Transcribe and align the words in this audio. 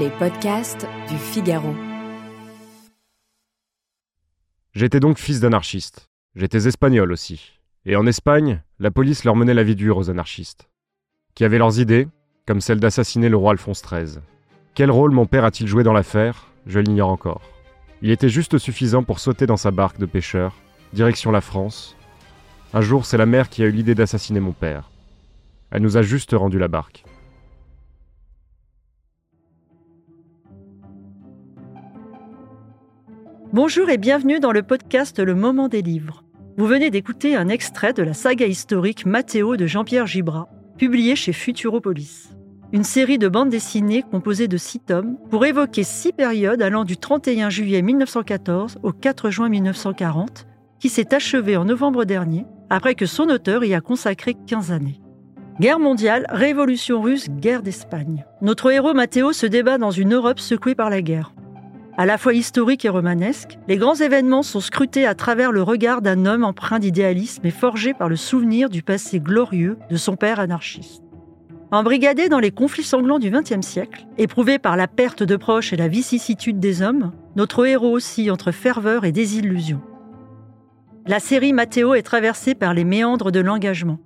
Les 0.00 0.08
podcasts 0.08 0.86
du 1.10 1.18
Figaro. 1.18 1.74
J'étais 4.74 5.00
donc 5.00 5.18
fils 5.18 5.40
d'anarchiste. 5.40 6.08
J'étais 6.34 6.66
espagnol 6.66 7.12
aussi. 7.12 7.58
Et 7.84 7.94
en 7.94 8.06
Espagne, 8.06 8.62
la 8.78 8.90
police 8.90 9.24
leur 9.24 9.36
menait 9.36 9.52
la 9.52 9.64
vie 9.64 9.76
dure 9.76 9.98
aux 9.98 10.08
anarchistes. 10.08 10.70
Qui 11.34 11.44
avaient 11.44 11.58
leurs 11.58 11.78
idées, 11.78 12.08
comme 12.46 12.62
celle 12.62 12.80
d'assassiner 12.80 13.28
le 13.28 13.36
roi 13.36 13.52
Alphonse 13.52 13.82
XIII. 13.82 14.20
Quel 14.74 14.90
rôle 14.90 15.10
mon 15.10 15.26
père 15.26 15.44
a-t-il 15.44 15.68
joué 15.68 15.82
dans 15.82 15.92
l'affaire? 15.92 16.46
Je 16.66 16.78
l'ignore 16.78 17.10
encore. 17.10 17.42
Il 18.00 18.10
était 18.10 18.30
juste 18.30 18.56
suffisant 18.56 19.02
pour 19.02 19.18
sauter 19.18 19.46
dans 19.46 19.58
sa 19.58 19.72
barque 19.72 19.98
de 19.98 20.06
pêcheur, 20.06 20.54
direction 20.94 21.30
la 21.30 21.42
France. 21.42 21.96
Un 22.72 22.80
jour, 22.80 23.04
c'est 23.04 23.18
la 23.18 23.26
mère 23.26 23.50
qui 23.50 23.62
a 23.62 23.66
eu 23.66 23.72
l'idée 23.72 23.94
d'assassiner 23.94 24.40
mon 24.40 24.52
père. 24.52 24.90
Elle 25.70 25.82
nous 25.82 25.98
a 25.98 26.02
juste 26.02 26.32
rendu 26.32 26.58
la 26.58 26.68
barque. 26.68 27.04
Bonjour 33.52 33.90
et 33.90 33.98
bienvenue 33.98 34.40
dans 34.40 34.50
le 34.50 34.62
podcast 34.62 35.18
Le 35.18 35.34
Moment 35.34 35.68
des 35.68 35.82
Livres. 35.82 36.24
Vous 36.56 36.66
venez 36.66 36.88
d'écouter 36.88 37.36
un 37.36 37.48
extrait 37.48 37.92
de 37.92 38.02
la 38.02 38.14
saga 38.14 38.46
historique 38.46 39.04
Mathéo 39.04 39.58
de 39.58 39.66
Jean-Pierre 39.66 40.06
Gibrat, 40.06 40.48
publié 40.78 41.16
chez 41.16 41.34
Futuropolis. 41.34 42.30
Une 42.72 42.82
série 42.82 43.18
de 43.18 43.28
bandes 43.28 43.50
dessinées 43.50 44.04
composée 44.10 44.48
de 44.48 44.56
six 44.56 44.80
tomes 44.80 45.18
pour 45.28 45.44
évoquer 45.44 45.82
six 45.82 46.12
périodes 46.14 46.62
allant 46.62 46.84
du 46.84 46.96
31 46.96 47.50
juillet 47.50 47.82
1914 47.82 48.78
au 48.82 48.90
4 48.90 49.28
juin 49.28 49.50
1940, 49.50 50.46
qui 50.80 50.88
s'est 50.88 51.14
achevée 51.14 51.58
en 51.58 51.66
novembre 51.66 52.06
dernier, 52.06 52.46
après 52.70 52.94
que 52.94 53.04
son 53.04 53.28
auteur 53.28 53.64
y 53.64 53.74
a 53.74 53.82
consacré 53.82 54.34
15 54.46 54.72
années. 54.72 55.02
Guerre 55.60 55.78
mondiale, 55.78 56.24
révolution 56.30 57.02
russe, 57.02 57.28
guerre 57.28 57.62
d'Espagne. 57.62 58.24
Notre 58.40 58.70
héros 58.70 58.94
Mathéo 58.94 59.34
se 59.34 59.44
débat 59.44 59.76
dans 59.76 59.90
une 59.90 60.14
Europe 60.14 60.40
secouée 60.40 60.74
par 60.74 60.88
la 60.88 61.02
guerre. 61.02 61.34
À 61.98 62.06
la 62.06 62.16
fois 62.16 62.32
historique 62.32 62.86
et 62.86 62.88
romanesque, 62.88 63.58
les 63.68 63.76
grands 63.76 63.94
événements 63.94 64.42
sont 64.42 64.60
scrutés 64.60 65.06
à 65.06 65.14
travers 65.14 65.52
le 65.52 65.62
regard 65.62 66.00
d'un 66.00 66.24
homme 66.24 66.42
empreint 66.42 66.78
d'idéalisme 66.78 67.44
et 67.44 67.50
forgé 67.50 67.92
par 67.92 68.08
le 68.08 68.16
souvenir 68.16 68.70
du 68.70 68.82
passé 68.82 69.20
glorieux 69.20 69.76
de 69.90 69.96
son 69.96 70.16
père 70.16 70.40
anarchiste. 70.40 71.02
Embrigadé 71.70 72.30
dans 72.30 72.38
les 72.38 72.50
conflits 72.50 72.82
sanglants 72.82 73.18
du 73.18 73.30
XXe 73.30 73.66
siècle, 73.66 74.06
éprouvé 74.16 74.58
par 74.58 74.78
la 74.78 74.88
perte 74.88 75.22
de 75.22 75.36
proches 75.36 75.74
et 75.74 75.76
la 75.76 75.88
vicissitude 75.88 76.60
des 76.60 76.80
hommes, 76.80 77.12
notre 77.36 77.66
héros 77.66 77.96
oscille 77.96 78.30
entre 78.30 78.52
ferveur 78.52 79.04
et 79.04 79.12
désillusion. 79.12 79.82
La 81.06 81.20
série 81.20 81.52
Mathéo 81.52 81.94
est 81.94 82.02
traversée 82.02 82.54
par 82.54 82.72
les 82.72 82.84
méandres 82.84 83.32
de 83.32 83.40
l'engagement. 83.40 83.98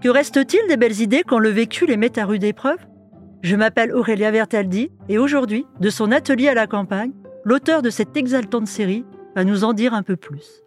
Que 0.00 0.08
reste-t-il 0.08 0.68
des 0.68 0.76
belles 0.76 1.00
idées 1.00 1.24
quand 1.26 1.38
le 1.40 1.50
vécu 1.50 1.86
les 1.86 1.96
met 1.96 2.18
à 2.18 2.24
rude 2.24 2.44
épreuve? 2.44 2.78
Je 3.42 3.56
m'appelle 3.56 3.92
Aurélia 3.92 4.30
Vertaldi 4.30 4.90
et 5.08 5.18
aujourd'hui, 5.18 5.66
de 5.80 5.90
son 5.90 6.12
atelier 6.12 6.48
à 6.48 6.54
la 6.54 6.66
campagne, 6.66 7.12
l'auteur 7.44 7.82
de 7.82 7.90
cette 7.90 8.16
exaltante 8.16 8.66
série 8.66 9.04
va 9.34 9.44
nous 9.44 9.64
en 9.64 9.72
dire 9.72 9.94
un 9.94 10.02
peu 10.02 10.16
plus. 10.16 10.62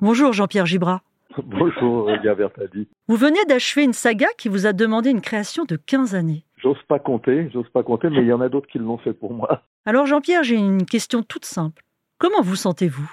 Bonjour 0.00 0.32
Jean-Pierre 0.32 0.66
Gibrat. 0.66 1.02
Bonjour 1.44 2.04
Aurélia 2.04 2.34
Vertaldi. 2.34 2.88
Vous 3.08 3.16
venez 3.16 3.44
d'achever 3.48 3.84
une 3.84 3.92
saga 3.92 4.26
qui 4.36 4.48
vous 4.48 4.66
a 4.66 4.72
demandé 4.72 5.10
une 5.10 5.20
création 5.20 5.64
de 5.64 5.76
15 5.76 6.14
années. 6.14 6.44
J'ose 6.58 6.82
pas 6.88 6.98
compter, 6.98 7.50
j'ose 7.52 7.68
pas 7.70 7.82
compter, 7.82 8.10
mais 8.10 8.22
il 8.22 8.26
y 8.26 8.32
en 8.32 8.40
a 8.40 8.48
d'autres 8.48 8.66
qui 8.66 8.78
l'ont 8.78 8.98
fait 8.98 9.12
pour 9.12 9.32
moi. 9.32 9.62
Alors 9.84 10.06
Jean-Pierre, 10.06 10.42
j'ai 10.42 10.56
une 10.56 10.84
question 10.84 11.22
toute 11.22 11.44
simple. 11.44 11.82
Comment 12.18 12.42
vous 12.42 12.56
sentez-vous? 12.56 13.10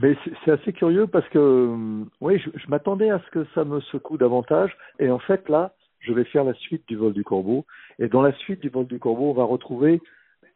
Mais 0.00 0.16
c'est 0.44 0.50
assez 0.50 0.72
curieux 0.72 1.06
parce 1.06 1.28
que 1.28 1.72
oui, 2.20 2.38
je, 2.38 2.50
je 2.58 2.68
m'attendais 2.68 3.10
à 3.10 3.20
ce 3.20 3.30
que 3.30 3.46
ça 3.54 3.64
me 3.64 3.80
secoue 3.80 4.18
davantage 4.18 4.76
et 4.98 5.10
en 5.10 5.20
fait 5.20 5.48
là, 5.48 5.74
je 6.04 6.12
vais 6.12 6.24
faire 6.24 6.44
la 6.44 6.54
suite 6.54 6.86
du 6.86 6.96
vol 6.96 7.12
du 7.12 7.24
corbeau. 7.24 7.64
Et 7.98 8.08
dans 8.08 8.22
la 8.22 8.32
suite 8.32 8.60
du 8.60 8.68
vol 8.68 8.86
du 8.86 8.98
corbeau, 8.98 9.30
on 9.30 9.34
va 9.34 9.44
retrouver 9.44 10.00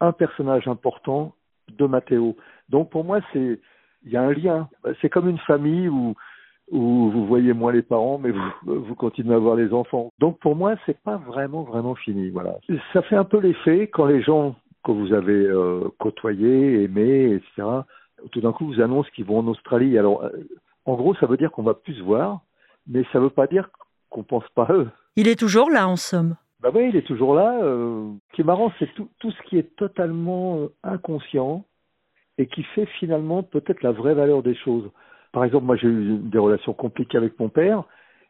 un 0.01 0.13
personnage 0.13 0.69
important 0.69 1.35
de 1.77 1.87
Mathéo. 1.87 2.37
Donc 2.69 2.91
pour 2.91 3.05
moi, 3.05 3.21
c'est 3.33 3.59
il 4.05 4.13
y 4.13 4.17
a 4.17 4.23
un 4.23 4.33
lien. 4.33 4.69
C'est 5.01 5.09
comme 5.09 5.29
une 5.29 5.39
famille 5.39 5.89
où 5.89 6.15
où 6.71 7.11
vous 7.11 7.27
voyez 7.27 7.55
moins 7.55 7.73
les 7.73 7.83
parents, 7.83 8.19
mais 8.19 8.31
vous, 8.67 8.95
continuez 8.95 9.35
à 9.35 9.39
voir 9.39 9.57
les 9.57 9.73
enfants. 9.73 10.13
Donc 10.19 10.39
pour 10.39 10.55
moi, 10.55 10.75
c'est 10.85 11.01
pas 11.01 11.17
vraiment 11.17 11.63
vraiment 11.63 11.95
fini. 11.95 12.29
Voilà. 12.29 12.59
Ça 12.93 13.01
fait 13.03 13.17
un 13.17 13.25
peu 13.25 13.41
l'effet 13.41 13.89
quand 13.89 14.07
les 14.07 14.23
gens 14.23 14.55
que 14.85 14.93
vous 14.93 15.13
avez 15.13 15.47
euh, 15.47 15.89
côtoyés, 15.99 16.83
aimés, 16.83 17.35
etc. 17.35 17.69
Tout 18.33 18.41
d'un 18.41 18.53
coup, 18.53 18.67
vous 18.67 18.81
annoncent 18.81 19.09
qu'ils 19.15 19.25
vont 19.25 19.39
en 19.39 19.47
Australie. 19.47 19.97
Alors, 19.99 20.25
euh, 20.25 20.31
en 20.85 20.95
gros, 20.95 21.15
ça 21.15 21.27
veut 21.27 21.37
dire 21.37 21.51
qu'on 21.51 21.63
va 21.63 21.75
plus 21.75 21.95
se 21.95 22.03
voir, 22.03 22.41
mais 22.87 23.05
ça 23.13 23.21
veut 23.21 23.31
pas 23.31 23.47
dire 23.47 23.71
qu'on 24.11 24.23
pense 24.23 24.49
pas 24.55 24.65
à 24.65 24.73
eux. 24.73 24.91
Il 25.17 25.29
est 25.29 25.39
toujours 25.39 25.71
là, 25.71 25.89
en 25.89 25.97
somme. 25.97 26.37
Bah 26.61 26.71
oui, 26.75 26.89
il 26.89 26.97
est 26.97 27.07
toujours 27.07 27.35
là. 27.35 27.59
Euh, 27.63 28.11
ce 28.31 28.35
qui 28.35 28.41
est 28.41 28.45
marrant, 28.45 28.73
c'est 28.79 28.93
tout, 28.95 29.09
tout 29.21 29.31
ce 29.31 29.43
qui 29.43 29.59
est 29.59 29.77
totalement 29.77 30.59
euh, 30.59 30.73
inconscient 30.83 31.65
et 32.37 32.47
qui 32.47 32.63
fait 32.63 32.87
finalement 32.99 33.43
peut-être 33.43 33.83
la 33.83 33.93
vraie 33.93 34.15
valeur 34.15 34.43
des 34.43 34.55
choses. 34.57 34.91
Par 35.33 35.45
exemple, 35.45 35.67
moi 35.67 35.77
j'ai 35.77 35.89
eu 35.89 36.19
des 36.19 36.39
relations 36.39 36.73
compliquées 36.73 37.19
avec 37.19 37.39
mon 37.39 37.49
père 37.49 37.85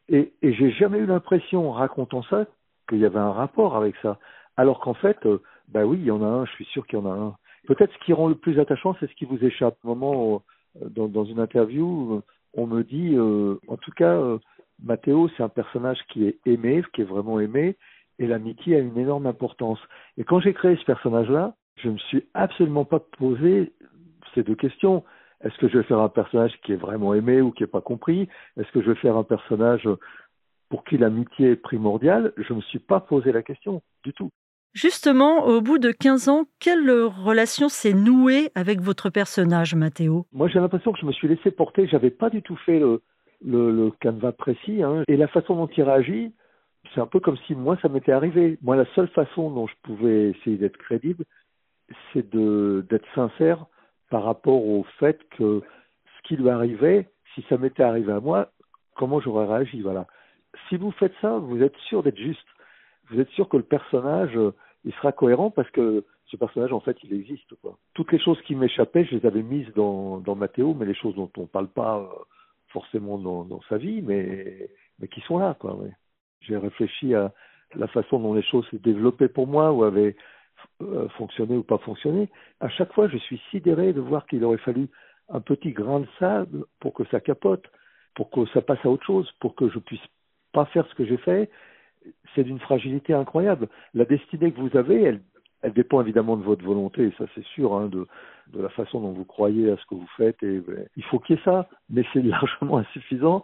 et, 0.09 0.33
et 0.43 0.53
j'ai 0.53 0.71
jamais 0.73 0.99
eu 0.99 1.07
l'impression, 1.07 1.71
en 1.71 1.73
racontant 1.73 2.23
ça, 2.25 2.47
qu'il 2.89 2.99
y 2.99 3.07
avait 3.07 3.19
un 3.19 3.33
rapport 3.33 3.77
avec 3.77 3.95
ça. 4.03 4.19
Alors 4.57 4.81
qu'en 4.81 4.95
fait, 4.95 5.19
euh, 5.25 5.43
bah 5.69 5.85
oui, 5.85 5.99
il 6.01 6.07
y 6.07 6.11
en 6.11 6.23
a 6.23 6.27
un, 6.27 6.45
je 6.47 6.53
suis 6.53 6.65
sûr 6.67 6.87
qu'il 6.87 6.99
y 6.99 7.03
en 7.03 7.07
a 7.07 7.15
un. 7.15 7.37
Peut-être 7.67 7.93
ce 7.93 8.05
qui 8.05 8.13
rend 8.13 8.29
le 8.29 8.35
plus 8.35 8.59
attachant, 8.59 8.95
c'est 8.99 9.09
ce 9.09 9.15
qui 9.15 9.25
vous 9.25 9.43
échappe. 9.45 9.77
Au 9.85 9.89
moment, 9.95 10.43
euh, 10.83 10.89
dans, 10.91 11.09
dans 11.09 11.25
une 11.25 11.41
interview, 11.41 12.23
on 12.55 12.67
me 12.67 12.83
dit, 12.83 13.17
en 13.69 13.77
tout 13.77 13.91
cas, 13.93 14.19
Mathéo, 14.83 15.29
c'est 15.37 15.43
un 15.43 15.49
personnage 15.49 15.99
qui 16.09 16.27
est 16.27 16.39
aimé, 16.47 16.83
qui 16.93 17.03
est 17.03 17.05
vraiment 17.05 17.41
aimé, 17.41 17.77
et 18.19 18.27
l'amitié 18.27 18.77
a 18.77 18.81
une 18.81 18.99
énorme 18.99 19.27
importance. 19.27 19.79
Et 20.17 20.25
quand 20.25 20.41
j'ai 20.41 20.53
créé 20.53 20.77
ce 20.77 20.85
personnage-là, 20.85 21.55
je 21.77 21.89
ne 21.89 21.95
me 21.95 21.99
suis 21.99 22.25
absolument 22.35 22.85
pas 22.85 23.01
posé 23.01 23.73
ces 24.35 24.43
deux 24.43 24.55
questions. 24.55 25.05
Est-ce 25.43 25.57
que 25.59 25.69
je 25.69 25.79
vais 25.79 25.85
faire 25.85 26.01
un 26.01 26.09
personnage 26.09 26.53
qui 26.65 26.73
est 26.73 26.77
vraiment 26.77 27.15
aimé 27.15 27.41
ou 27.41 27.53
qui 27.53 27.63
n'est 27.63 27.69
pas 27.69 27.81
compris? 27.81 28.29
Est-ce 28.59 28.71
que 28.73 28.83
je 28.83 28.91
vais 28.91 28.97
faire 28.97 29.17
un 29.17 29.25
personnage 29.25 29.89
pour 30.69 30.85
qui 30.85 30.99
l'amitié 30.99 31.53
est 31.53 31.57
primordiale? 31.57 32.33
Je 32.37 32.53
ne 32.53 32.59
me 32.59 32.63
suis 32.63 32.81
pas 32.81 33.01
posé 33.01 33.31
la 33.31 33.43
question 33.43 33.83
du 34.05 34.13
tout. 34.13 34.31
Justement, 34.75 35.47
au 35.47 35.61
bout 35.61 35.79
de 35.79 35.91
15 35.91 36.29
ans, 36.29 36.45
quelle 36.61 36.91
relation 36.91 37.69
s'est 37.69 37.95
nouée 37.95 38.51
avec 38.55 38.81
votre 38.81 39.11
personnage, 39.11 39.75
Mathéo 39.75 40.27
Moi, 40.33 40.49
j'ai 40.49 40.59
l'impression 40.59 40.93
que 40.93 40.99
je 41.01 41.07
me 41.07 41.13
suis 41.13 41.27
laissé 41.27 41.51
porter. 41.51 41.87
J'avais 41.87 42.11
pas 42.11 42.31
du 42.31 42.43
tout 42.43 42.57
fait 42.67 42.79
le, 42.79 43.01
le, 43.45 43.71
le 43.71 43.91
canevas 43.91 44.33
précis. 44.33 44.83
Hein. 44.83 45.05
Et 45.09 45.17
la 45.17 45.29
façon 45.29 45.57
dont 45.57 45.69
il 45.69 45.83
réagit, 45.83 46.33
c'est 46.95 47.01
un 47.01 47.07
peu 47.07 47.21
comme 47.21 47.37
si 47.47 47.55
moi, 47.55 47.77
ça 47.83 47.89
m'était 47.89 48.13
arrivé. 48.13 48.59
Moi, 48.63 48.77
la 48.77 48.87
seule 48.95 49.09
façon 49.09 49.51
dont 49.51 49.67
je 49.67 49.75
pouvais 49.83 50.31
essayer 50.31 50.57
d'être 50.57 50.77
crédible, 50.77 51.25
c'est 52.13 52.29
d'être 52.35 53.07
sincère 53.15 53.67
par 54.11 54.25
rapport 54.25 54.65
au 54.67 54.85
fait 54.99 55.19
que 55.31 55.63
ce 56.17 56.29
qui 56.29 56.37
lui 56.37 56.49
arrivait, 56.49 57.09
si 57.35 57.45
ça 57.49 57.59
m'était 57.59 57.83
arrivé 57.83 58.13
à 58.13 58.21
moi, 58.21 58.51
comment 58.97 59.21
j'aurais 59.21 59.47
réagi. 59.47 59.83
Voilà. 59.83 60.07
Si 60.69 60.77
vous 60.77 60.91
faites 60.93 61.15
ça, 61.21 61.39
vous 61.39 61.63
êtes 61.63 61.77
sûr 61.89 62.03
d'être 62.03 62.19
juste. 62.19 62.47
Vous 63.11 63.21
êtes 63.21 63.31
sûr 63.31 63.49
que 63.49 63.57
le 63.57 63.63
personnage, 63.63 64.39
il 64.85 64.93
sera 64.95 65.13
cohérent 65.13 65.51
parce 65.51 65.71
que 65.71 66.05
ce 66.27 66.37
personnage, 66.37 66.73
en 66.73 66.81
fait, 66.81 66.97
il 67.05 67.13
existe. 67.15 67.55
Toutes 67.95 68.13
les 68.13 68.19
choses 68.19 68.41
qui 68.43 68.55
m'échappaient, 68.55 69.05
je 69.05 69.17
les 69.17 69.27
avais 69.27 69.43
mises 69.43 69.73
dans, 69.75 70.19
dans 70.19 70.35
Mathéo, 70.35 70.75
mais 70.75 70.85
les 70.85 70.95
choses 70.95 71.15
dont 71.15 71.31
on 71.39 71.43
ne 71.43 71.47
parle 71.47 71.69
pas, 71.69 71.99
euh, 71.99 72.07
forcément 72.69 73.19
dans, 73.19 73.61
sa 73.69 73.79
vie, 73.79 74.03
mais, 74.03 74.71
mais 74.99 75.09
qui 75.09 75.21
sont 75.23 75.39
là. 75.39 75.57
J'ai 76.41 76.57
réfléchi 76.57 77.15
à 77.15 77.33
la 77.75 77.89
façon 77.89 78.19
dont 78.19 78.35
les 78.35 78.43
choses 78.43 78.67
se 78.71 78.77
développaient 78.77 79.29
pour 79.29 79.47
moi 79.47 79.73
ou 79.73 79.85
avaient 79.85 80.17
euh, 80.83 81.09
fonctionné 81.11 81.57
ou 81.57 81.63
pas 81.63 81.79
fonctionné. 81.79 82.29
À 82.61 82.69
chaque 82.69 82.93
fois, 82.93 83.09
je 83.09 83.19
suis 83.19 83.41
sidéré 83.51 83.93
de 83.93 84.01
voir 84.01 84.27
qu'il 84.27 84.45
aurait 84.45 84.59
fallu 84.59 84.89
un 85.29 85.41
petit 85.41 85.73
grain 85.73 86.01
de 86.01 86.09
sable 86.19 86.65
pour 86.81 86.95
que 86.95 87.05
ça 87.07 87.21
capote, 87.21 87.67
pour 88.15 88.31
que 88.31 88.47
ça 88.47 88.63
passe 88.63 88.85
à 88.85 88.89
autre 88.89 89.05
chose, 89.05 89.31
pour 89.41 89.55
que 89.55 89.69
je 89.69 89.79
puisse 89.79 90.05
pas 90.53 90.65
faire 90.67 90.87
ce 90.89 90.95
que 90.95 91.05
j'ai 91.05 91.19
fait. 91.19 91.51
C'est 92.35 92.45
d'une 92.45 92.61
fragilité 92.61 93.13
incroyable. 93.13 93.69
La 93.93 94.05
destinée 94.05 94.53
que 94.53 94.61
vous 94.61 94.77
avez, 94.77 95.03
elle 95.03 95.21
elle 95.63 95.73
dépend 95.73 96.01
évidemment 96.01 96.37
de 96.37 96.43
votre 96.43 96.65
volonté, 96.65 97.13
ça 97.19 97.25
c'est 97.35 97.45
sûr, 97.45 97.75
hein, 97.75 97.89
de, 97.89 98.07
de 98.53 98.63
la 98.63 98.69
façon 98.71 99.01
dont 99.01 99.13
vous 99.13 99.25
croyez 99.25 99.71
à 99.71 99.77
ce 99.77 99.85
que 99.87 99.95
vous 99.95 100.09
faites. 100.17 100.43
Et 100.43 100.61
ben, 100.61 100.87
il 100.97 101.05
faut 101.05 101.19
qu'il 101.19 101.37
y 101.37 101.39
ait 101.39 101.43
ça, 101.45 101.69
mais 101.91 102.05
c'est 102.13 102.23
largement 102.23 102.79
insuffisant 102.79 103.43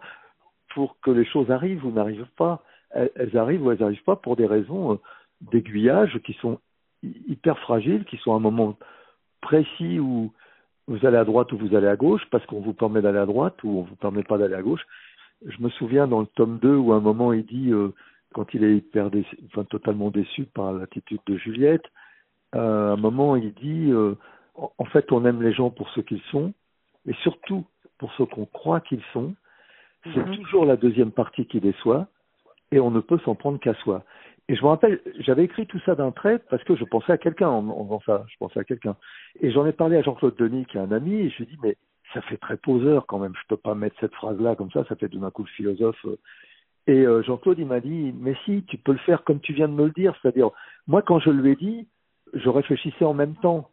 pour 0.73 0.99
que 1.01 1.11
les 1.11 1.25
choses 1.25 1.51
arrivent 1.51 1.85
ou 1.85 1.91
n'arrivent 1.91 2.27
pas. 2.37 2.63
Elles, 2.91 3.37
arrivent 3.37 3.65
ou 3.65 3.71
elles 3.71 3.79
n'arrivent 3.79 4.03
pas 4.03 4.15
pour 4.15 4.35
des 4.35 4.45
raisons 4.45 4.93
euh, 4.93 4.95
d'aiguillage 5.41 6.19
qui 6.19 6.33
sont 6.33 6.59
hyper 7.03 7.59
fragiles, 7.59 8.05
qui 8.05 8.17
sont 8.17 8.33
à 8.33 8.37
un 8.37 8.39
moment 8.39 8.77
précis 9.41 9.99
où 9.99 10.31
vous 10.87 11.05
allez 11.05 11.17
à 11.17 11.25
droite 11.25 11.51
ou 11.51 11.57
vous 11.57 11.75
allez 11.75 11.87
à 11.87 11.95
gauche, 11.95 12.23
parce 12.31 12.45
qu'on 12.45 12.61
vous 12.61 12.73
permet 12.73 13.01
d'aller 13.01 13.19
à 13.19 13.25
droite 13.25 13.61
ou 13.63 13.79
on 13.79 13.81
vous 13.81 13.95
permet 13.95 14.23
pas 14.23 14.37
d'aller 14.37 14.55
à 14.55 14.61
gauche. 14.61 14.85
Je 15.45 15.61
me 15.61 15.69
souviens 15.69 16.07
dans 16.07 16.21
le 16.21 16.27
tome 16.27 16.59
2 16.59 16.75
où 16.75 16.93
à 16.93 16.97
un 16.97 17.01
moment 17.01 17.33
il 17.33 17.45
dit, 17.45 17.71
euh, 17.71 17.89
quand 18.33 18.53
il 18.53 18.63
est 18.63 18.77
hyper 18.77 19.09
totalement 19.69 20.09
déçu 20.09 20.45
par 20.45 20.71
l'attitude 20.71 21.19
de 21.25 21.37
Juliette, 21.37 21.85
à 22.51 22.59
un 22.59 22.95
moment, 22.95 23.35
il 23.35 23.53
dit, 23.53 23.91
euh, 23.91 24.15
en 24.55 24.85
fait, 24.85 25.11
on 25.11 25.25
aime 25.25 25.41
les 25.41 25.53
gens 25.53 25.69
pour 25.69 25.89
ce 25.89 26.01
qu'ils 26.01 26.21
sont, 26.31 26.53
mais 27.05 27.13
surtout 27.21 27.65
pour 27.97 28.11
ce 28.13 28.23
qu'on 28.23 28.45
croit 28.45 28.81
qu'ils 28.81 29.03
sont. 29.13 29.35
C'est 30.13 30.25
mmh. 30.25 30.37
toujours 30.37 30.65
la 30.65 30.75
deuxième 30.75 31.11
partie 31.11 31.45
qui 31.45 31.59
déçoit, 31.59 32.07
et 32.71 32.79
on 32.79 32.91
ne 32.91 32.99
peut 32.99 33.19
s'en 33.25 33.35
prendre 33.35 33.59
qu'à 33.59 33.73
soi. 33.75 34.03
Et 34.47 34.55
je 34.55 34.61
me 34.61 34.67
rappelle, 34.67 35.01
j'avais 35.19 35.43
écrit 35.43 35.65
tout 35.65 35.79
ça 35.85 35.95
d'un 35.95 36.11
trait 36.11 36.39
parce 36.49 36.63
que 36.63 36.75
je 36.75 36.83
pensais 36.83 37.11
à 37.11 37.17
quelqu'un 37.17 37.49
en, 37.49 37.85
faisant 37.85 38.01
ça. 38.05 38.25
Je 38.29 38.37
pensais 38.37 38.59
à 38.59 38.63
quelqu'un. 38.63 38.95
Et 39.39 39.51
j'en 39.51 39.65
ai 39.65 39.71
parlé 39.71 39.97
à 39.97 40.03
Jean-Claude 40.03 40.35
Denis, 40.35 40.65
qui 40.65 40.77
est 40.77 40.81
un 40.81 40.91
ami, 40.91 41.15
et 41.15 41.29
je 41.31 41.37
lui 41.37 41.43
ai 41.45 41.47
dit, 41.47 41.57
mais 41.63 41.77
ça 42.13 42.21
fait 42.21 42.37
très 42.37 42.57
poseur 42.57 43.07
quand 43.07 43.17
même. 43.17 43.33
Je 43.35 43.47
peux 43.47 43.57
pas 43.57 43.73
mettre 43.73 43.95
cette 43.99 44.13
phrase-là 44.13 44.55
comme 44.55 44.69
ça. 44.71 44.85
Ça 44.87 44.95
fait 44.95 45.09
tout 45.09 45.19
d'un 45.19 45.31
coup 45.31 45.43
le 45.43 45.49
philosophe. 45.49 46.05
Et 46.85 47.07
euh, 47.07 47.23
Jean-Claude, 47.23 47.57
il 47.57 47.65
m'a 47.65 47.79
dit, 47.79 48.13
mais 48.19 48.35
si, 48.45 48.63
tu 48.67 48.77
peux 48.77 48.91
le 48.91 48.99
faire 48.99 49.23
comme 49.23 49.39
tu 49.39 49.53
viens 49.53 49.67
de 49.67 49.73
me 49.73 49.85
le 49.85 49.91
dire. 49.91 50.15
C'est-à-dire, 50.21 50.51
moi, 50.85 51.01
quand 51.01 51.19
je 51.19 51.31
lui 51.31 51.51
ai 51.51 51.55
dit, 51.55 51.87
je 52.35 52.49
réfléchissais 52.49 53.05
en 53.05 53.13
même 53.13 53.35
temps. 53.35 53.69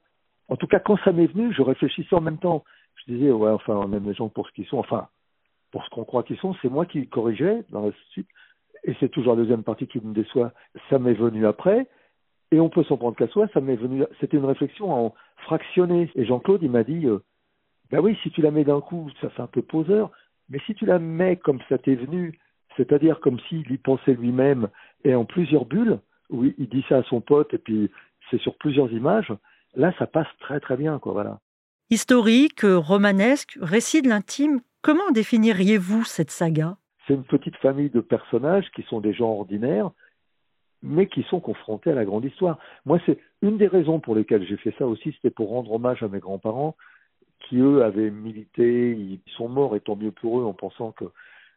En 0.49 0.57
tout 0.57 0.67
cas, 0.67 0.81
quand 0.81 0.99
ça 1.05 1.13
m'est 1.13 1.27
venu, 1.27 1.53
je 1.53 1.63
réfléchissais 1.63 2.15
en 2.15 2.21
même 2.21 2.39
temps. 2.39 2.65
Je 2.97 3.13
disais, 3.13 3.31
ouais, 3.31 3.51
enfin, 3.51 3.75
on 3.75 3.93
aime 3.93 4.09
les 4.09 4.15
gens 4.15 4.29
pour 4.29 4.47
ce 4.49 4.53
qu'ils 4.53 4.67
sont. 4.67 4.79
Enfin, 4.79 5.09
pour 5.71 5.85
ce 5.85 5.91
qu'on 5.91 6.05
croit 6.05 6.23
qu'ils 6.23 6.39
sont. 6.39 6.55
C'est 6.63 6.69
moi 6.69 6.87
qui 6.87 7.07
corrigeais 7.09 7.65
dans 7.71 7.87
la 7.87 7.93
suite 8.11 8.29
et 8.85 8.95
c'est 9.01 9.09
toujours 9.09 9.35
la 9.35 9.43
deuxième 9.43 9.63
partie 9.63 9.87
qui 9.87 10.01
me 10.01 10.13
déçoit, 10.13 10.53
ça 10.91 10.99
m'est 10.99 11.15
venu 11.15 11.47
après, 11.47 11.87
et 12.51 12.61
on 12.61 12.69
peut 12.69 12.85
s'en 12.85 12.97
prendre 12.97 13.17
qu'à 13.17 13.29
soi, 13.29 13.49
ça 13.55 13.61
m'est 13.61 13.77
venu, 13.77 14.05
c'était 14.21 14.37
une 14.37 14.45
réflexion 14.45 14.93
en 14.93 15.15
fractionné. 15.39 16.11
Et 16.17 16.25
Jean-Claude, 16.25 16.63
il 16.63 16.71
m'a 16.71 16.85
dit, 16.85 17.07
euh, 17.07 17.21
ben 17.91 18.01
oui, 18.01 18.17
si 18.23 18.31
tu 18.31 18.43
la 18.43 18.51
mets 18.51 18.65
d'un 18.65 18.81
coup, 18.81 19.09
ça 19.21 19.31
fait 19.31 19.43
un 19.43 19.47
peu 19.47 19.63
poseur, 19.63 20.11
mais 20.49 20.59
si 20.67 20.75
tu 20.75 20.85
la 20.85 20.99
mets 20.99 21.37
comme 21.37 21.61
ça 21.69 21.79
t'est 21.79 21.95
venu, 21.95 22.39
c'est-à-dire 22.77 23.21
comme 23.21 23.39
s'il 23.49 23.71
y 23.71 23.79
pensait 23.79 24.15
lui-même, 24.15 24.69
et 25.05 25.15
en 25.15 25.25
plusieurs 25.25 25.65
bulles, 25.65 25.99
oui, 26.31 26.55
il 26.59 26.69
dit 26.69 26.85
ça 26.89 26.99
à 26.99 27.03
son 27.05 27.21
pote, 27.21 27.55
et 27.55 27.59
puis 27.59 27.91
c'est 28.31 28.41
sur 28.41 28.57
plusieurs 28.57 28.93
images, 28.93 29.33
là, 29.75 29.93
ça 29.99 30.07
passe 30.07 30.29
très 30.41 30.61
très 30.61 30.77
bien, 30.77 30.99
quoi, 30.99 31.13
voilà. 31.13 31.41
Historique, 31.91 32.63
romanesque, 32.63 33.59
récit 33.61 34.03
de 34.03 34.09
l'intime, 34.09 34.61
comment 34.81 35.11
définiriez-vous 35.13 36.05
cette 36.05 36.31
saga? 36.31 36.77
C'est 37.07 37.15
une 37.15 37.25
petite 37.25 37.57
famille 37.57 37.91
de 37.91 38.01
personnages 38.01 38.71
qui 38.75 38.83
sont 38.85 39.01
des 39.01 39.13
gens 39.13 39.31
ordinaires, 39.31 39.91
mais 40.83 41.07
qui 41.07 41.23
sont 41.25 41.41
confrontés 41.41 41.91
à 41.91 41.95
la 41.95 42.05
grande 42.05 42.25
histoire. 42.25 42.59
Moi, 42.87 42.99
c'est 43.07 43.19
une 43.43 43.59
des 43.59 43.67
raisons 43.67 44.01
pour 44.01 44.15
lesquelles 44.15 44.47
j'ai 44.47 44.57
fait 44.57 44.75
ça 44.79 44.87
aussi, 44.87 45.13
c'était 45.13 45.31
pour 45.31 45.51
rendre 45.51 45.73
hommage 45.73 46.03
à 46.03 46.09
mes 46.09 46.21
grands-parents, 46.21 46.77
qui 47.41 47.59
eux 47.59 47.83
avaient 47.83 48.11
milité, 48.11 48.93
ils 48.93 49.21
sont 49.37 49.49
morts, 49.49 49.77
et 49.77 49.81
tant 49.81 49.97
mieux 49.97 50.13
pour 50.13 50.41
eux, 50.41 50.45
en 50.45 50.53
pensant 50.53 50.93
que 50.93 51.05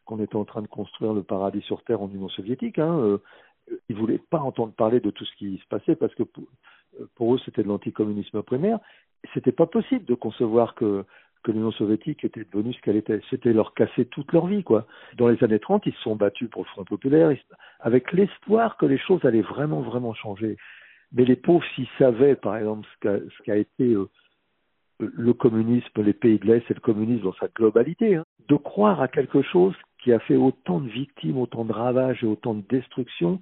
qu'on 0.04 0.22
était 0.22 0.36
en 0.36 0.44
train 0.44 0.62
de 0.62 0.68
construire 0.68 1.12
le 1.12 1.24
paradis 1.24 1.62
sur 1.62 1.82
terre 1.82 2.00
en 2.00 2.08
Union 2.08 2.28
soviétique. 2.28 2.78
Hein. 2.78 3.18
Ils 3.88 3.96
voulaient 3.96 4.20
pas 4.30 4.38
entendre 4.38 4.72
parler 4.72 5.00
de 5.00 5.10
tout 5.10 5.24
ce 5.24 5.34
qui 5.36 5.58
se 5.58 5.66
passait 5.68 5.96
parce 5.96 6.14
que 6.14 6.22
pour, 7.14 7.34
eux 7.34 7.38
c'était 7.44 7.62
de 7.62 7.68
l'anticommunisme 7.68 8.42
primaire. 8.42 8.78
C'était 9.34 9.52
pas 9.52 9.66
possible 9.66 10.04
de 10.04 10.14
concevoir 10.14 10.74
que 10.74 11.04
que 11.46 11.52
l'Union 11.52 11.70
soviétique 11.70 12.24
était 12.24 12.44
devenue 12.52 12.74
ce 12.74 12.80
qu'elle 12.80 12.96
était. 12.96 13.20
C'était 13.30 13.52
leur 13.52 13.72
casser 13.74 14.04
toute 14.06 14.32
leur 14.32 14.48
vie, 14.48 14.64
quoi. 14.64 14.84
Dans 15.16 15.28
les 15.28 15.42
années 15.44 15.60
30, 15.60 15.86
ils 15.86 15.92
se 15.92 16.00
sont 16.00 16.16
battus 16.16 16.50
pour 16.50 16.64
le 16.64 16.68
Front 16.70 16.84
populaire, 16.84 17.30
avec 17.78 18.12
l'espoir 18.12 18.76
que 18.76 18.84
les 18.84 18.98
choses 18.98 19.24
allaient 19.24 19.42
vraiment, 19.42 19.80
vraiment 19.80 20.12
changer. 20.12 20.56
Mais 21.12 21.24
les 21.24 21.36
pauvres, 21.36 21.64
s'ils 21.74 21.88
savaient, 21.98 22.34
par 22.34 22.56
exemple, 22.56 22.88
ce 23.00 23.42
qu'a 23.44 23.56
été 23.56 23.94
euh, 23.94 24.08
le 24.98 25.32
communisme, 25.32 26.02
les 26.02 26.12
pays 26.12 26.38
de 26.40 26.46
l'Est 26.46 26.68
et 26.68 26.74
le 26.74 26.80
communisme 26.80 27.22
dans 27.22 27.34
sa 27.34 27.46
globalité, 27.46 28.16
hein, 28.16 28.24
de 28.48 28.56
croire 28.56 29.00
à 29.00 29.06
quelque 29.06 29.42
chose 29.42 29.74
qui 30.02 30.12
a 30.12 30.18
fait 30.18 30.36
autant 30.36 30.80
de 30.80 30.88
victimes, 30.88 31.38
autant 31.38 31.64
de 31.64 31.72
ravages 31.72 32.24
et 32.24 32.26
autant 32.26 32.54
de 32.54 32.62
destruction, 32.68 33.40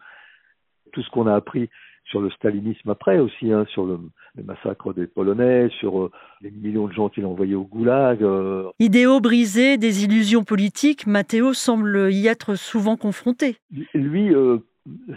tout 0.95 1.03
ce 1.03 1.11
qu'on 1.11 1.27
a 1.27 1.35
appris 1.35 1.69
sur 2.07 2.21
le 2.21 2.31
stalinisme 2.31 2.91
après 2.91 3.19
aussi, 3.19 3.51
hein, 3.51 3.65
sur 3.71 3.87
le, 3.87 3.99
massacre 4.45 4.93
des 4.93 5.07
Polonais, 5.07 5.69
sur 5.81 6.01
euh, 6.01 6.11
les 6.41 6.51
millions 6.51 6.87
de 6.87 6.93
gens 6.93 7.09
qu'il 7.09 7.25
a 7.25 7.29
envoyés 7.29 7.55
au 7.55 7.65
goulag. 7.65 8.23
Euh. 8.23 8.71
Idéaux 8.79 9.21
brisés, 9.21 9.79
des 9.79 10.05
illusions 10.05 10.45
politiques, 10.45 11.07
Matteo 11.07 11.53
semble 11.53 12.13
y 12.13 12.27
être 12.27 12.57
souvent 12.57 12.97
confronté. 12.97 13.57
Lui, 13.95 14.35
euh, 14.35 14.59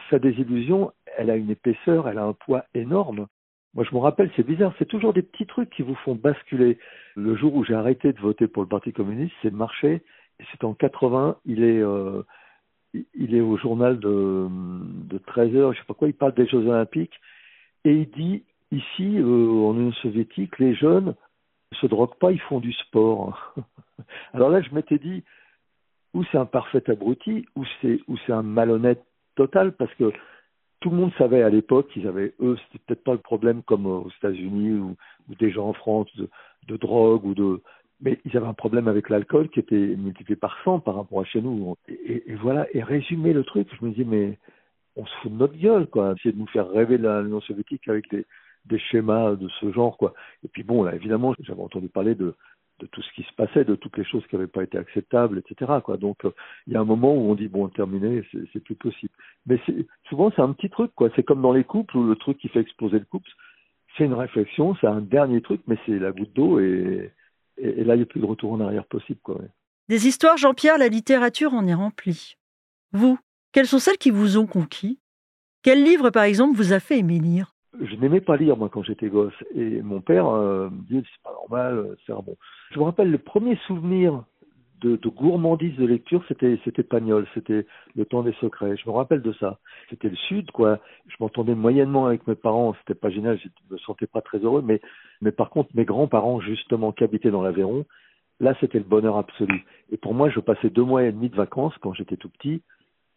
sa 0.10 0.20
désillusion, 0.20 0.92
elle 1.18 1.30
a 1.30 1.36
une 1.36 1.50
épaisseur, 1.50 2.08
elle 2.08 2.20
a 2.20 2.24
un 2.24 2.34
poids 2.34 2.66
énorme. 2.74 3.28
Moi, 3.74 3.86
je 3.90 3.96
me 3.96 4.00
rappelle, 4.00 4.32
c'est 4.36 4.46
bizarre, 4.46 4.74
c'est 4.80 4.88
toujours 4.88 5.14
des 5.14 5.22
petits 5.22 5.46
trucs 5.46 5.70
qui 5.70 5.82
vous 5.82 5.96
font 5.96 6.16
basculer. 6.16 6.78
Le 7.16 7.36
jour 7.36 7.54
où 7.56 7.66
j'ai 7.66 7.74
arrêté 7.74 8.14
de 8.14 8.20
voter 8.20 8.48
pour 8.48 8.64
le 8.64 8.70
Parti 8.70 8.94
communiste, 8.94 9.34
c'est 9.42 9.54
marché. 9.54 10.04
C'est 10.52 10.64
en 10.64 10.74
80, 10.74 11.38
il 11.46 11.64
est 11.64 11.82
il 13.16 13.36
est 13.36 13.42
au 13.42 13.58
journal 13.58 14.00
de, 14.00 14.48
de 14.50 15.18
13 15.18 15.56
heures, 15.56 15.74
je 15.74 15.80
sais 15.80 15.86
pas 15.86 15.94
quoi, 15.94 16.08
il 16.08 16.14
parle 16.14 16.34
des 16.34 16.48
Jeux 16.48 16.66
Olympiques 16.68 17.20
et 17.84 17.94
il 17.94 18.10
dit 18.12 18.44
ici 18.72 19.18
euh, 19.18 19.66
en 19.66 19.74
Union 19.76 19.94
soviétique, 19.94 20.60
les 20.60 20.76
jeunes 20.76 21.16
se 21.74 21.88
droguent 21.88 22.18
pas, 22.20 22.32
ils 22.32 22.42
font 22.42 22.60
du 22.60 22.74
sport. 22.74 23.54
Alors 24.34 24.50
là, 24.50 24.62
je 24.62 24.74
m'étais 24.74 24.98
dit 24.98 25.24
ou 26.14 26.24
c'est 26.32 26.38
un 26.38 26.46
parfait 26.46 26.90
abruti 26.90 27.46
ou 27.56 27.64
c'est 27.82 28.00
ou 28.08 28.18
c'est 28.26 28.34
un 28.34 28.44
malhonnête 28.44 29.04
total 29.36 29.74
parce 29.74 29.94
que 29.96 30.12
tout 30.80 30.90
le 30.90 30.96
monde 30.96 31.12
savait 31.18 31.44
à 31.44 31.50
l'époque 31.50 31.90
qu'ils 31.90 32.08
avaient 32.08 32.34
eux 32.40 32.58
c'était 32.72 32.84
peut-être 32.86 33.04
pas 33.04 33.12
le 33.12 33.20
problème 33.20 33.62
comme 33.64 33.86
aux 33.86 34.10
États-Unis 34.18 34.80
ou, 34.80 34.96
ou 35.30 35.36
déjà 35.36 35.62
en 35.62 35.74
France 35.74 36.08
de 36.68 36.78
drogue 36.78 37.26
ou 37.26 37.34
de 37.34 37.62
mais 38.02 38.20
ils 38.26 38.38
avaient 38.38 38.48
un 38.48 38.54
problème 38.54 38.88
avec 38.88 39.10
l'alcool 39.10 39.50
qui 39.50 39.60
était 39.60 39.76
multiplié 39.76 40.36
par 40.36 40.58
100 40.64 40.80
par 40.80 40.96
rapport 40.96 41.22
à 41.22 41.26
chez 41.26 41.42
nous. 41.42 41.76
Et, 41.88 42.36
voilà, 42.36 42.68
et 42.74 42.84
résumer 42.84 43.34
le 43.34 43.44
truc, 43.44 43.68
je 43.80 43.86
me 43.86 43.92
disais, 43.92 44.06
mais 44.06 44.38
on 44.96 45.06
se 45.06 45.14
fout 45.22 45.32
de 45.32 45.38
notre 45.38 45.58
gueule, 45.58 45.88
quoi. 45.88 46.14
Essayer 46.14 46.32
de 46.32 46.40
nous 46.40 46.48
faire 46.48 46.70
rêver 46.70 46.98
l'Union 46.98 47.42
soviétique 47.42 47.88
avec 47.88 48.06
des, 48.12 48.80
schémas 48.80 49.36
de 49.36 49.48
ce 49.60 49.72
genre, 49.72 49.98
quoi. 49.98 50.14
Et 50.44 50.48
puis 50.48 50.64
bon, 50.64 50.84
là, 50.84 50.94
évidemment, 50.94 51.34
j'avais 51.40 51.62
entendu 51.62 51.90
parler 51.90 52.14
de, 52.14 52.36
tout 52.92 53.02
ce 53.02 53.12
qui 53.14 53.24
se 53.24 53.34
passait, 53.34 53.66
de 53.66 53.74
toutes 53.74 53.98
les 53.98 54.04
choses 54.04 54.26
qui 54.28 54.36
n'avaient 54.36 54.48
pas 54.48 54.62
été 54.62 54.78
acceptables, 54.78 55.40
etc. 55.40 55.80
Quoi. 55.84 55.98
Donc, 55.98 56.18
il 56.68 56.74
y 56.74 56.76
a 56.76 56.80
un 56.80 56.86
moment 56.86 57.16
où 57.16 57.32
on 57.32 57.34
dit 57.34 57.48
bon, 57.48 57.68
terminé, 57.70 58.22
c'est 58.54 58.64
plus 58.64 58.76
possible. 58.76 59.14
Mais 59.48 59.60
souvent, 60.10 60.32
c'est 60.36 60.44
un 60.44 60.54
petit 60.54 60.70
truc, 60.70 60.92
quoi. 60.94 61.10
C'est 61.16 61.24
comme 61.24 61.42
dans 61.42 61.54
les 61.54 61.64
couples 61.64 61.98
où 61.98 62.04
le 62.04 62.16
truc 62.16 62.38
qui 62.38 62.50
fait 62.50 62.60
exploser 62.60 63.00
le 63.00 63.06
couple, 63.06 63.30
c'est 63.98 64.06
une 64.06 64.14
réflexion, 64.14 64.76
c'est 64.76 64.86
un 64.86 65.02
dernier 65.02 65.42
truc, 65.42 65.62
mais 65.66 65.78
c'est 65.88 65.98
la 65.98 66.12
goutte 66.12 66.34
d'eau 66.34 66.60
et 66.60 67.12
et, 67.58 67.84
là, 67.84 67.96
il 67.96 67.98
n'y 67.98 68.04
a 68.04 68.06
plus 68.06 68.20
de 68.20 68.26
retour 68.26 68.52
en 68.52 68.60
arrière 68.60 68.86
possible. 68.86 69.20
Quoi, 69.24 69.40
Des 69.90 70.08
histoires, 70.08 70.38
Jean-Pierre, 70.38 70.78
la 70.78 70.88
littérature 70.88 71.54
en 71.54 71.68
est 71.68 71.74
remplie. 71.74 72.36
Vous, 72.92 73.18
quelles 73.52 73.68
sont 73.68 73.80
celles 73.80 73.98
qui 73.98 74.12
vous 74.12 74.38
ont 74.38 74.48
conquis? 74.48 75.00
Quel 75.64 75.84
livre, 75.84 76.10
par 76.10 76.24
exemple, 76.24 76.56
vous 76.56 76.74
a 76.74 76.80
fait 76.80 77.00
aimer 77.00 77.20
lire? 77.20 77.56
Je 77.82 77.96
n'aimais 77.96 78.22
pas 78.22 78.38
lire, 78.38 78.58
moi, 78.58 78.70
quand 78.70 78.84
j'étais 78.84 79.10
gosse. 79.10 79.34
Et 79.54 79.82
mon 79.82 80.02
père 80.02 80.28
euh, 80.28 80.70
me 80.70 80.82
dit, 80.84 81.04
c'est 81.04 81.24
pas 81.24 81.34
normal, 81.34 81.96
c'est 82.06 82.14
un 82.14 82.20
bon. 82.20 82.38
Je 82.72 82.80
me 82.80 82.86
rappelle 82.86 83.12
le 83.12 83.18
premier 83.18 83.58
souvenir 83.68 84.24
de, 84.82 84.96
de, 84.96 85.10
gourmandise 85.10 85.76
de 85.78 85.86
lecture, 85.86 86.24
c'était 86.28 86.60
c'était 86.64 86.84
Pagnol, 86.84 87.28
c'était 87.34 87.66
Le 87.96 88.06
Temps 88.06 88.24
des 88.24 88.34
Secrets. 88.34 88.78
Je 88.78 88.90
me 88.90 88.96
rappelle 88.96 89.22
de 89.22 89.34
ça. 89.34 89.60
C'était 89.90 90.10
le 90.10 90.16
Sud, 90.16 90.52
quoi. 90.52 90.80
Je 91.08 91.16
m'entendais 91.20 91.56
moyennement 91.56 92.06
avec 92.06 92.28
mes 92.28 92.36
parents, 92.36 92.76
c'était 92.80 93.00
pas 93.00 93.10
génial, 93.10 93.40
je 93.40 93.50
me 93.72 93.78
sentais 93.80 94.08
pas 94.08 94.22
très 94.22 94.40
heureux, 94.40 94.62
mais 94.62 94.82
mais 95.22 95.32
par 95.32 95.50
contre 95.50 95.70
mes 95.74 95.86
grands-parents 95.86 96.40
justement 96.42 96.92
qui 96.92 97.04
habitaient 97.04 97.32
dans 97.32 97.42
l'Aveyron, 97.42 97.86
là 98.40 98.56
c'était 98.60 98.80
le 98.80 98.86
bonheur 98.86 99.18
absolu. 99.18 99.66
Et 99.92 99.98
pour 99.98 100.14
moi, 100.14 100.30
je 100.30 100.40
passais 100.40 100.70
deux 100.70 100.84
mois 100.84 101.04
et 101.04 101.12
demi 101.12 101.30
de 101.30 101.36
vacances 101.36 101.74
quand 101.82 101.94
j'étais 101.94 102.18
tout 102.18 102.30
petit 102.30 102.62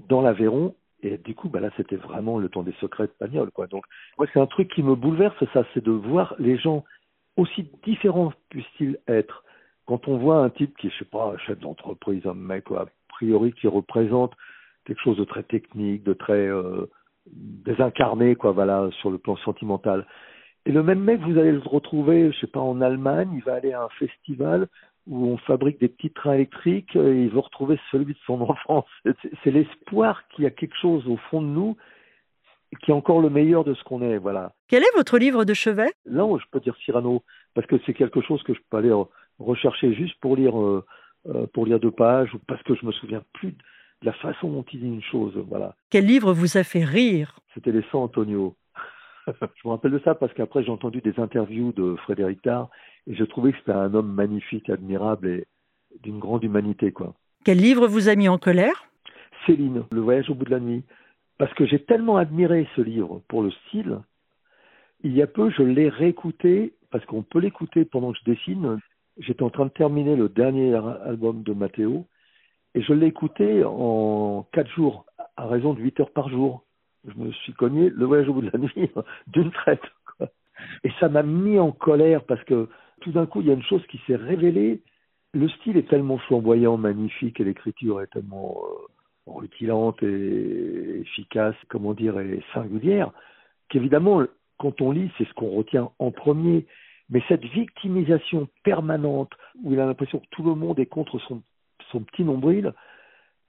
dans 0.08 0.22
l'Aveyron. 0.22 0.74
Et 1.02 1.16
du 1.16 1.34
coup, 1.34 1.48
bah 1.48 1.60
là, 1.60 1.70
c'était 1.78 1.96
vraiment 1.96 2.38
le 2.38 2.50
temps 2.50 2.62
des 2.62 2.74
secrets 2.80 3.06
de 3.06 3.12
Pagnol, 3.18 3.50
quoi. 3.52 3.66
Donc, 3.66 3.84
moi, 4.18 4.26
c'est 4.32 4.40
un 4.40 4.46
truc 4.46 4.70
qui 4.70 4.82
me 4.82 4.94
bouleverse, 4.94 5.34
ça, 5.54 5.64
c'est 5.72 5.82
de 5.82 5.90
voir 5.90 6.34
les 6.38 6.58
gens 6.58 6.84
aussi 7.36 7.70
différents 7.84 8.32
puissent-ils 8.50 8.98
être 9.08 9.44
quand 9.90 10.06
on 10.06 10.18
voit 10.18 10.36
un 10.36 10.50
type 10.50 10.76
qui 10.78 10.86
est, 10.86 10.90
je 10.90 10.98
sais 11.00 11.04
pas, 11.04 11.34
chef 11.44 11.58
d'entreprise, 11.58 12.24
un 12.24 12.34
mec, 12.34 12.70
a 12.70 12.86
priori, 13.08 13.52
qui 13.52 13.66
représente 13.66 14.32
quelque 14.84 15.02
chose 15.02 15.16
de 15.16 15.24
très 15.24 15.42
technique, 15.42 16.04
de 16.04 16.12
très 16.12 16.46
euh, 16.46 16.88
désincarné, 17.26 18.36
quoi, 18.36 18.52
voilà, 18.52 18.88
sur 19.00 19.10
le 19.10 19.18
plan 19.18 19.34
sentimental. 19.38 20.06
Et 20.64 20.70
le 20.70 20.84
même 20.84 21.00
mec, 21.00 21.20
vous 21.22 21.36
allez 21.36 21.50
le 21.50 21.58
retrouver, 21.58 22.30
je 22.30 22.38
sais 22.38 22.46
pas, 22.46 22.60
en 22.60 22.80
Allemagne, 22.80 23.30
il 23.34 23.42
va 23.42 23.54
aller 23.54 23.72
à 23.72 23.82
un 23.82 23.88
festival 23.98 24.68
où 25.08 25.26
on 25.26 25.38
fabrique 25.38 25.80
des 25.80 25.88
petits 25.88 26.12
trains 26.12 26.34
électriques 26.34 26.94
et 26.94 27.24
il 27.24 27.30
va 27.30 27.40
retrouver 27.40 27.76
celui 27.90 28.14
de 28.14 28.18
son 28.26 28.40
enfance. 28.48 28.86
C'est 29.42 29.50
l'espoir 29.50 30.22
qu'il 30.28 30.44
y 30.44 30.46
a 30.46 30.52
quelque 30.52 30.76
chose 30.80 31.04
au 31.08 31.16
fond 31.16 31.42
de 31.42 31.48
nous 31.48 31.76
qui 32.84 32.92
est 32.92 32.94
encore 32.94 33.20
le 33.20 33.30
meilleur 33.30 33.64
de 33.64 33.74
ce 33.74 33.82
qu'on 33.82 34.02
est, 34.02 34.18
voilà. 34.18 34.52
Quel 34.68 34.84
est 34.84 34.96
votre 34.96 35.18
livre 35.18 35.44
de 35.44 35.52
chevet? 35.52 35.90
Non, 36.08 36.38
je 36.38 36.44
peux 36.52 36.60
dire 36.60 36.76
Cyrano, 36.84 37.24
parce 37.54 37.66
que 37.66 37.74
c'est 37.84 37.94
quelque 37.94 38.20
chose 38.20 38.40
que 38.44 38.54
je 38.54 38.60
peux 38.70 38.76
aller 38.76 38.92
rechercher 39.40 39.94
juste 39.94 40.14
pour 40.20 40.36
lire 40.36 40.58
euh, 40.60 40.84
euh, 41.28 41.46
pour 41.52 41.66
lire 41.66 41.80
deux 41.80 41.90
pages 41.90 42.32
ou 42.34 42.38
parce 42.46 42.62
que 42.62 42.74
je 42.74 42.86
me 42.86 42.92
souviens 42.92 43.22
plus 43.34 43.52
de 43.52 44.06
la 44.06 44.12
façon 44.14 44.50
dont 44.50 44.64
il 44.72 44.80
dit 44.80 44.86
une 44.86 45.02
chose. 45.02 45.34
Voilà. 45.48 45.74
Quel 45.90 46.06
livre 46.06 46.32
vous 46.32 46.56
a 46.56 46.64
fait 46.64 46.84
rire? 46.84 47.38
C'était 47.52 47.72
Les 47.72 47.84
100 47.90 48.04
Antonio. 48.04 48.54
je 49.26 49.32
me 49.66 49.70
rappelle 49.70 49.92
de 49.92 50.00
ça 50.02 50.14
parce 50.14 50.32
qu'après 50.32 50.64
j'ai 50.64 50.70
entendu 50.70 51.02
des 51.02 51.18
interviews 51.20 51.72
de 51.72 51.96
Frédéric 52.04 52.40
Tard 52.42 52.70
et 53.06 53.14
je 53.14 53.24
trouvais 53.24 53.52
que 53.52 53.58
c'était 53.58 53.72
un 53.72 53.92
homme 53.92 54.12
magnifique, 54.12 54.70
admirable 54.70 55.28
et 55.28 55.46
d'une 56.02 56.18
grande 56.18 56.44
humanité. 56.44 56.92
quoi. 56.92 57.14
Quel 57.44 57.58
livre 57.58 57.86
vous 57.86 58.08
a 58.08 58.14
mis 58.14 58.28
en 58.28 58.38
colère? 58.38 58.84
Céline, 59.46 59.84
Le 59.92 60.00
voyage 60.00 60.30
au 60.30 60.34
bout 60.34 60.44
de 60.44 60.50
la 60.50 60.60
nuit. 60.60 60.84
Parce 61.38 61.52
que 61.54 61.66
j'ai 61.66 61.82
tellement 61.82 62.16
admiré 62.16 62.68
ce 62.76 62.80
livre 62.82 63.22
pour 63.28 63.42
le 63.42 63.50
style, 63.50 64.00
il 65.02 65.14
y 65.14 65.22
a 65.22 65.26
peu 65.26 65.50
je 65.50 65.62
l'ai 65.62 65.88
réécouté 65.88 66.74
parce 66.90 67.04
qu'on 67.06 67.22
peut 67.22 67.38
l'écouter 67.38 67.84
pendant 67.84 68.12
que 68.12 68.18
je 68.18 68.30
dessine 68.30 68.78
j'étais 69.20 69.42
en 69.42 69.50
train 69.50 69.66
de 69.66 69.70
terminer 69.70 70.16
le 70.16 70.28
dernier 70.28 70.74
album 70.74 71.42
de 71.42 71.52
Matteo 71.52 72.06
et 72.74 72.82
je 72.82 72.92
l'ai 72.92 73.06
écouté 73.06 73.64
en 73.64 74.46
quatre 74.52 74.70
jours, 74.70 75.04
à 75.36 75.46
raison 75.46 75.74
de 75.74 75.80
huit 75.80 75.98
heures 76.00 76.12
par 76.12 76.28
jour. 76.28 76.64
je 77.06 77.14
me 77.18 77.32
suis 77.32 77.52
cogné 77.52 77.90
le 77.90 78.04
voyage 78.04 78.28
au 78.28 78.34
bout 78.34 78.42
de 78.42 78.50
la 78.52 78.58
nuit 78.58 78.90
d'une 79.26 79.50
traite. 79.50 79.82
Et 80.84 80.90
ça 81.00 81.08
m'a 81.08 81.22
mis 81.22 81.58
en 81.58 81.72
colère 81.72 82.24
parce 82.24 82.42
que 82.44 82.68
tout 83.00 83.12
d'un 83.12 83.26
coup, 83.26 83.40
il 83.40 83.46
y 83.46 83.50
a 83.50 83.54
une 83.54 83.62
chose 83.62 83.84
qui 83.88 83.98
s'est 84.06 84.16
révélée. 84.16 84.82
Le 85.32 85.48
style 85.48 85.76
est 85.76 85.88
tellement 85.88 86.18
flamboyant, 86.18 86.76
magnifique, 86.76 87.40
et 87.40 87.44
l'écriture 87.44 88.00
est 88.02 88.08
tellement 88.08 88.62
euh, 88.62 89.32
rutilante 89.32 90.02
et 90.02 91.00
efficace, 91.00 91.54
comment 91.68 91.94
dire, 91.94 92.18
et 92.18 92.42
singulière, 92.52 93.12
qu'évidemment, 93.68 94.24
quand 94.58 94.80
on 94.82 94.90
lit, 94.90 95.10
c'est 95.16 95.26
ce 95.26 95.32
qu'on 95.34 95.50
retient 95.50 95.90
en 95.98 96.10
premier. 96.10 96.66
Mais 97.10 97.22
cette 97.28 97.44
victimisation 97.44 98.48
permanente, 98.62 99.32
où 99.62 99.72
il 99.72 99.80
a 99.80 99.86
l'impression 99.86 100.20
que 100.20 100.28
tout 100.30 100.42
le 100.42 100.54
monde 100.54 100.78
est 100.78 100.86
contre 100.86 101.18
son, 101.18 101.42
petit 102.04 102.24
nombril, 102.24 102.72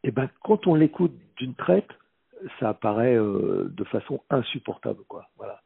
eh 0.03 0.11
ben, 0.11 0.29
quand 0.43 0.65
on 0.67 0.75
l'écoute 0.75 1.13
d'une 1.37 1.53
traite, 1.53 1.89
ça 2.59 2.69
apparaît 2.69 3.15
euh, 3.15 3.71
de 3.71 3.83
façon 3.83 4.21
insupportable, 4.31 5.03
quoi. 5.07 5.27
Voilà. 5.37 5.61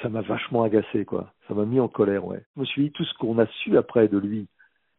Ça 0.00 0.08
m'a 0.08 0.22
vachement 0.22 0.62
agacé, 0.62 1.04
quoi. 1.04 1.32
Ça 1.46 1.54
m'a 1.54 1.66
mis 1.66 1.80
en 1.80 1.88
colère, 1.88 2.24
ouais. 2.26 2.42
Je 2.56 2.60
me 2.60 2.64
suis 2.64 2.84
dit 2.84 2.90
tout 2.92 3.04
ce 3.04 3.14
qu'on 3.18 3.38
a 3.38 3.46
su 3.46 3.76
après 3.76 4.08
de 4.08 4.18
lui. 4.18 4.48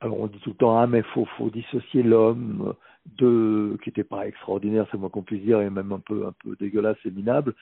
Alors 0.02 0.20
on 0.20 0.28
dit 0.28 0.40
tout 0.40 0.50
le 0.50 0.56
temps 0.56 0.78
ah 0.78 0.88
mais 0.88 1.02
faut 1.02 1.26
faut 1.38 1.50
dissocier 1.50 2.04
l'homme 2.04 2.74
de 3.18 3.78
qui 3.82 3.90
était 3.90 4.04
pas 4.04 4.28
extraordinaire, 4.28 4.86
c'est 4.92 4.98
moi 4.98 5.10
qu'on 5.10 5.24
puisse 5.24 5.42
dire, 5.42 5.62
et 5.62 5.70
même 5.70 5.92
un 5.92 6.00
peu 6.00 6.28
un 6.28 6.34
peu 6.44 6.56
dégueulasse 6.60 6.98
et 7.06 7.12
minable, 7.12 7.54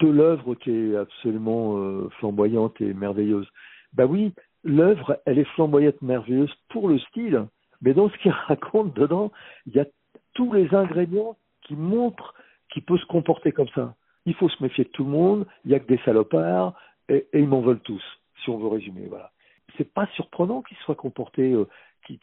de 0.00 0.08
l'œuvre 0.08 0.54
qui 0.54 0.70
est 0.70 0.96
absolument 0.96 1.78
euh, 1.78 2.08
flamboyante 2.18 2.80
et 2.80 2.92
merveilleuse. 2.92 3.48
Bah 3.94 4.06
oui, 4.06 4.32
l'œuvre 4.64 5.20
elle 5.26 5.38
est 5.38 5.48
flamboyante, 5.54 6.00
merveilleuse 6.02 6.52
pour 6.68 6.88
le 6.88 6.98
style, 6.98 7.46
mais 7.80 7.94
dans 7.94 8.08
ce 8.08 8.16
qu'il 8.18 8.30
raconte 8.48 8.94
dedans, 8.94 9.32
il 9.66 9.74
y 9.74 9.80
a 9.80 9.86
tous 10.34 10.52
les 10.52 10.74
ingrédients 10.74 11.36
qui 11.62 11.76
montrent 11.76 12.34
qu'il 12.70 12.84
peut 12.84 12.98
se 12.98 13.06
comporter 13.06 13.52
comme 13.52 13.68
ça. 13.74 13.94
Il 14.24 14.34
faut 14.34 14.48
se 14.48 14.62
méfier 14.62 14.84
de 14.84 14.90
tout 14.90 15.04
le 15.04 15.10
monde, 15.10 15.46
il 15.64 15.68
n'y 15.68 15.74
a 15.74 15.80
que 15.80 15.88
des 15.88 16.00
salopards, 16.04 16.74
et, 17.08 17.26
ils 17.34 17.48
m'en 17.48 17.60
veulent 17.60 17.80
tous, 17.80 18.02
si 18.42 18.50
on 18.50 18.58
veut 18.58 18.68
résumer. 18.68 19.06
Voilà. 19.08 19.30
C'est 19.76 19.92
pas 19.92 20.06
surprenant 20.14 20.62
qu'il 20.62 20.76
soit 20.78 20.94
comporté, 20.94 21.52
euh, 21.52 21.66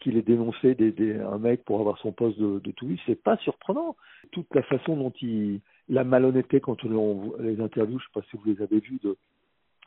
qu'il 0.00 0.16
ait 0.16 0.22
dénoncé 0.22 0.76
un 1.24 1.38
mec 1.38 1.64
pour 1.64 1.80
avoir 1.80 1.98
son 1.98 2.12
poste 2.12 2.38
de, 2.38 2.58
de 2.58 2.70
tout 2.72 2.88
c'est 3.06 3.22
pas 3.22 3.36
surprenant. 3.38 3.96
Toute 4.32 4.52
la 4.54 4.62
façon 4.62 4.96
dont 4.96 5.12
il, 5.20 5.60
la 5.88 6.04
malhonnêteté 6.04 6.60
quand 6.60 6.84
on, 6.84 7.32
les 7.40 7.60
interviews, 7.60 7.98
je 7.98 8.04
sais 8.04 8.10
pas 8.14 8.26
si 8.30 8.36
vous 8.36 8.44
les 8.52 8.62
avez 8.62 8.80
vues 8.80 9.00
de, 9.02 9.16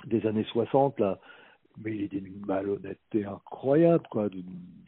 des 0.06 0.25
années 0.28 0.46
60, 0.46 1.00
là, 1.00 1.20
mais 1.84 1.96
il 1.96 2.03
est 2.03 2.08
d'une 2.08 2.46
malhonnêteté 2.46 3.25
incroyable, 3.25 4.03
quoi. 4.10 4.27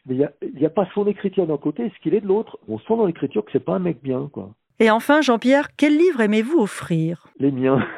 Mais 0.05 0.15
il 0.15 0.53
n'y 0.55 0.65
a, 0.65 0.67
a, 0.67 0.69
pas 0.69 0.87
son 0.93 1.07
écriture 1.07 1.47
d'un 1.47 1.57
côté, 1.57 1.91
ce 1.95 1.99
qu'il 2.01 2.13
est 2.13 2.21
de 2.21 2.27
l'autre. 2.27 2.57
On 2.67 2.77
sent 2.79 2.95
dans 2.95 3.05
l'écriture 3.05 3.43
que 3.45 3.51
c'est 3.51 3.63
pas 3.63 3.75
un 3.75 3.79
mec 3.79 4.01
bien, 4.01 4.29
quoi. 4.31 4.53
Et 4.79 4.91
enfin, 4.91 5.21
Jean-Pierre, 5.21 5.69
quel 5.77 5.97
livre 5.97 6.19
aimez-vous 6.19 6.59
offrir? 6.59 7.27
Les 7.39 7.51
miens. 7.51 7.85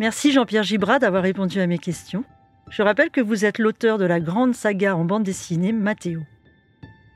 Merci 0.00 0.32
Jean-Pierre 0.32 0.64
Gibrat 0.64 0.98
d'avoir 0.98 1.22
répondu 1.22 1.60
à 1.60 1.68
mes 1.68 1.78
questions. 1.78 2.24
Je 2.68 2.82
rappelle 2.82 3.10
que 3.10 3.20
vous 3.20 3.44
êtes 3.44 3.60
l'auteur 3.60 3.98
de 3.98 4.04
la 4.04 4.18
grande 4.18 4.54
saga 4.54 4.96
en 4.96 5.04
bande 5.04 5.22
dessinée 5.22 5.70
Mathéo. 5.72 6.20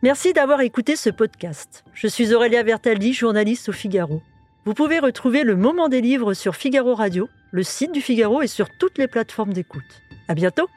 Merci 0.03 0.33
d'avoir 0.33 0.61
écouté 0.61 0.95
ce 0.95 1.11
podcast. 1.11 1.85
Je 1.93 2.07
suis 2.07 2.33
Aurélia 2.33 2.63
Vertaldi, 2.63 3.13
journaliste 3.13 3.69
au 3.69 3.73
Figaro. 3.73 4.23
Vous 4.69 4.75
pouvez 4.75 4.99
retrouver 4.99 5.45
le 5.45 5.57
moment 5.57 5.89
des 5.89 6.03
livres 6.03 6.35
sur 6.35 6.55
Figaro 6.55 6.95
Radio, 6.95 7.31
le 7.53 7.63
site 7.63 7.91
du 7.91 8.03
Figaro 8.03 8.43
et 8.43 8.47
sur 8.47 8.69
toutes 8.69 8.99
les 8.99 9.09
plateformes 9.09 9.55
d'écoute. 9.55 10.03
À 10.29 10.35
bientôt! 10.35 10.69